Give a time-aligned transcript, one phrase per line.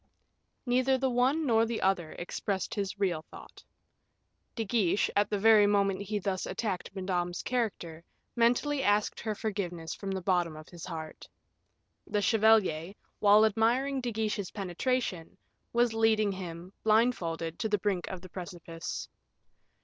[0.65, 3.63] Neither the one nor the other expressed his real thought.
[4.55, 8.03] De Guiche, at the very moment he thus attacked Madame's character,
[8.35, 11.29] mentally asked her forgiveness from the bottom of his heart.
[12.07, 15.37] The chevalier, while admiring De Guiche's penetration,
[15.71, 19.07] was leading him, blindfolded, to the brink of the precipice.